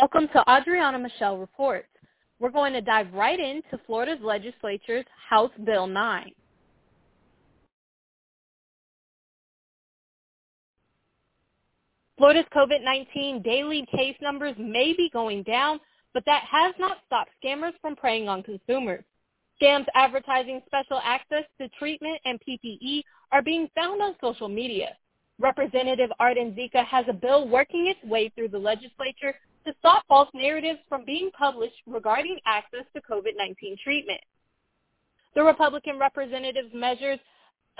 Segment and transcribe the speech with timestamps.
[0.00, 1.88] Welcome to Audriana Michelle Reports.
[2.38, 6.30] We're going to dive right into Florida's legislature's House Bill 9.
[12.16, 15.80] Florida's COVID-19 daily case numbers may be going down,
[16.14, 19.02] but that has not stopped scammers from preying on consumers.
[19.60, 23.02] Scams advertising special access to treatment and PPE
[23.32, 24.90] are being found on social media.
[25.40, 29.34] Representative Ardian Zika has a bill working its way through the legislature
[29.68, 34.20] to stop false narratives from being published regarding access to COVID-19 treatment.
[35.34, 37.18] The Republican representative's measures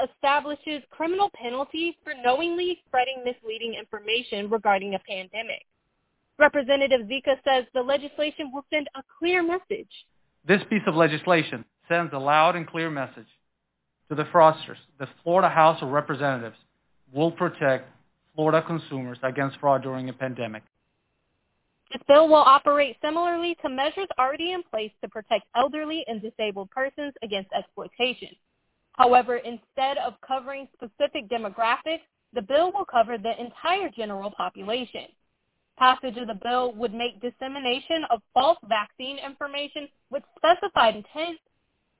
[0.02, 5.64] establishes criminal penalties for knowingly spreading misleading information regarding a pandemic.
[6.38, 9.88] Representative Zika says the legislation will send a clear message.
[10.46, 13.26] This piece of legislation sends a loud and clear message
[14.10, 14.76] to the fraudsters.
[15.00, 16.56] The Florida House of Representatives
[17.12, 17.88] will protect
[18.34, 20.62] Florida consumers against fraud during a pandemic.
[21.92, 26.70] This bill will operate similarly to measures already in place to protect elderly and disabled
[26.70, 28.28] persons against exploitation.
[28.92, 32.02] However, instead of covering specific demographics,
[32.34, 35.06] the bill will cover the entire general population.
[35.78, 41.38] Passage of the bill would make dissemination of false vaccine information with specified intent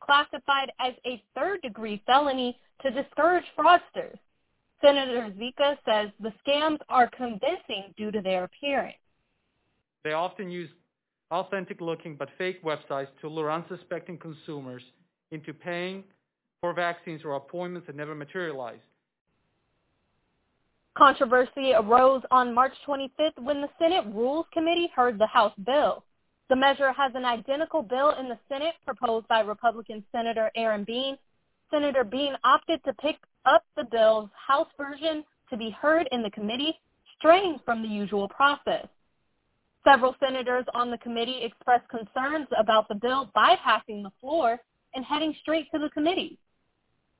[0.00, 4.19] classified as a third-degree felony to discourage fraudsters.
[4.80, 8.97] Senator Zika says the scams are convincing due to their appearance.
[10.04, 10.70] They often use
[11.30, 14.82] authentic-looking but fake websites to lure unsuspecting consumers
[15.30, 16.05] into paying
[16.60, 18.78] for vaccines or appointments that never materialize.
[20.96, 26.02] Controversy arose on March 25th when the Senate Rules Committee heard the House bill.
[26.48, 31.16] The measure has an identical bill in the Senate proposed by Republican Senator Aaron Bean.
[31.70, 36.30] Senator Bean opted to pick up the bill's House version to be heard in the
[36.30, 36.80] committee,
[37.16, 38.88] straying from the usual process.
[39.89, 44.58] Several senators on the committee expressed concerns about the bill bypassing the floor
[44.95, 46.39] and heading straight to the committee.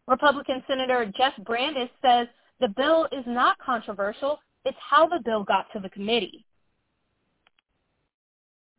[0.06, 2.28] Republican Senator Jeff Brandes says
[2.60, 4.38] the bill is not controversial.
[4.66, 6.44] It's how the bill got to the committee.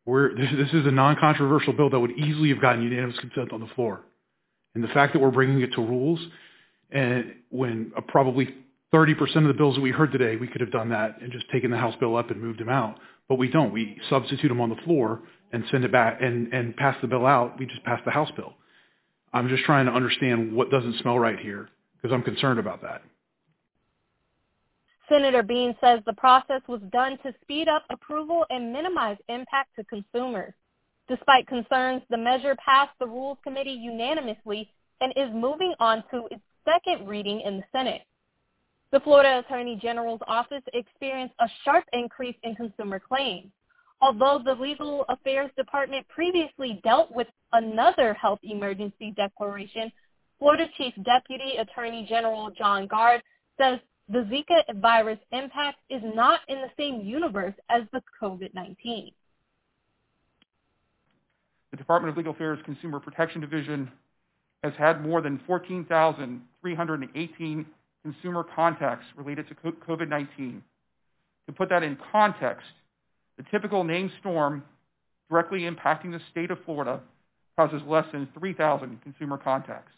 [0.06, 3.60] We're, this, this is a non-controversial bill that would easily have gotten unanimous consent on
[3.60, 4.02] the floor.
[4.76, 6.20] And the fact that we're bringing it to rules,
[6.92, 8.54] and when uh, probably
[8.92, 11.48] 30% of the bills that we heard today, we could have done that and just
[11.50, 12.98] taken the House bill up and moved them out.
[13.28, 13.72] But we don't.
[13.72, 15.20] We substitute them on the floor
[15.52, 17.58] and send it back and, and pass the bill out.
[17.58, 18.54] We just pass the House bill.
[19.32, 23.02] I'm just trying to understand what doesn't smell right here because I'm concerned about that.
[25.08, 29.84] Senator Bean says the process was done to speed up approval and minimize impact to
[29.84, 30.52] consumers.
[31.08, 34.70] Despite concerns, the measure passed the Rules Committee unanimously
[35.00, 38.02] and is moving on to its second reading in the Senate.
[38.92, 43.52] The Florida Attorney General's office experienced a sharp increase in consumer claims.
[44.00, 49.92] Although the Legal Affairs Department previously dealt with another health emergency declaration,
[50.40, 53.22] Florida Chief Deputy Attorney General John Guard
[53.60, 53.78] says
[54.08, 59.12] the Zika virus impact is not in the same universe as the COVID-19.
[61.70, 63.92] The Department of Legal Affairs Consumer Protection Division
[64.64, 67.66] has had more than 14,318
[68.02, 70.60] consumer contacts related to COVID-19.
[71.46, 72.66] To put that in context,
[73.36, 74.62] the typical named storm
[75.28, 77.00] directly impacting the state of Florida
[77.56, 79.92] causes less than 3,000 consumer contacts.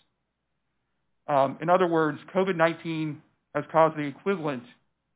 [1.28, 3.16] Um, in other words, COVID-19
[3.54, 4.64] has caused the equivalent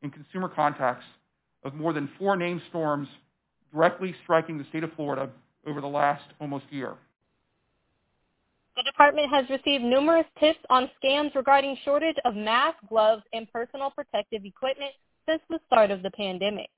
[0.03, 1.05] in consumer contacts
[1.65, 3.09] of more than four named storms
[3.73, 5.29] directly striking the state of Florida
[5.67, 6.95] over the last almost year.
[8.77, 13.91] The department has received numerous tips on scams regarding shortage of masks, gloves, and personal
[13.91, 14.93] protective equipment
[15.27, 16.69] since the start of the pandemic.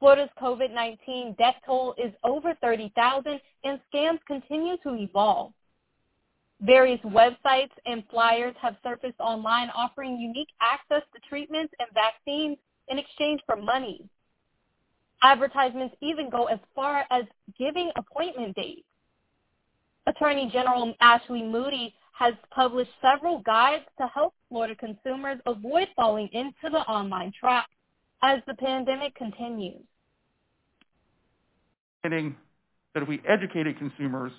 [0.00, 5.52] Florida's COVID-19 death toll is over 30,000 and scams continue to evolve.
[6.60, 12.98] Various websites and flyers have surfaced online offering unique access to treatments and vaccines in
[12.98, 14.04] exchange for money.
[15.22, 17.24] Advertisements even go as far as
[17.56, 18.82] giving appointment dates.
[20.08, 26.70] Attorney General Ashley Moody has published several guides to help Florida consumers avoid falling into
[26.70, 27.66] the online trap
[28.22, 29.82] as the pandemic continues.
[32.04, 34.32] That if we educated consumers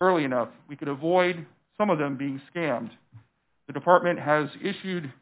[0.00, 2.90] early enough, we could avoid some of them being scammed.
[3.66, 5.12] The department has issued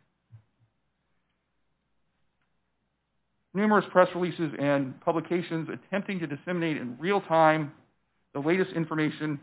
[3.54, 7.72] numerous press releases and publications attempting to disseminate in real time
[8.34, 9.40] the latest information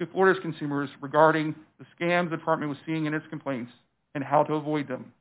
[0.00, 3.70] to Florida's consumers regarding the scams the department was seeing in its complaints
[4.14, 5.12] and how to avoid them.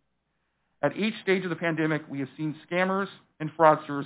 [0.82, 3.08] At each stage of the pandemic, we have seen scammers
[3.42, 4.06] and fraudsters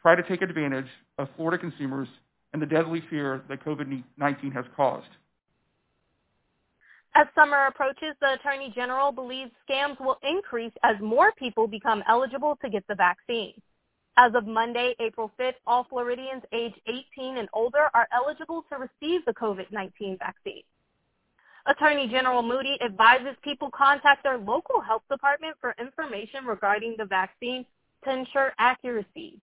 [0.00, 0.88] try to take advantage
[1.18, 2.08] of Florida consumers
[2.54, 5.08] and the deadly fear that COVID-19 has caused.
[7.14, 12.56] As summer approaches, the Attorney General believes scams will increase as more people become eligible
[12.62, 13.60] to get the vaccine.
[14.20, 19.24] As of Monday, April 5th, all Floridians age 18 and older are eligible to receive
[19.24, 20.64] the COVID-19 vaccine.
[21.66, 27.64] Attorney General Moody advises people contact their local health department for information regarding the vaccine
[28.02, 29.38] to ensure accuracy